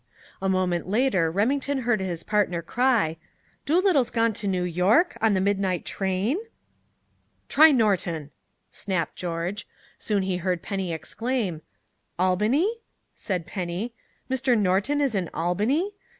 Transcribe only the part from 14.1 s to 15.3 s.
"Mr. Norton is in